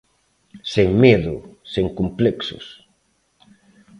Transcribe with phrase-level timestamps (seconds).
[0.73, 1.35] Sen medo,
[1.73, 2.65] sen complexos.